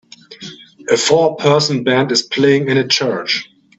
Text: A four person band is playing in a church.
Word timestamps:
A 0.89 0.97
four 0.97 1.35
person 1.35 1.83
band 1.83 2.11
is 2.11 2.23
playing 2.23 2.69
in 2.69 2.77
a 2.79 2.87
church. 2.87 3.47